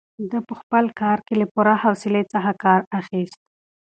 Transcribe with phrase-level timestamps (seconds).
[0.29, 3.39] ده په خپل کار کې له پوره حوصلې څخه کار اخیست.